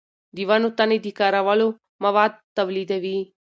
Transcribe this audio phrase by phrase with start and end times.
[0.35, 1.67] د ونو تنې د کارولو
[2.03, 3.19] مواد تولیدوي.